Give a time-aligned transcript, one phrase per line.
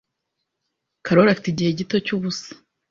[1.05, 2.49] Karoli afite igihe gito cyubusa.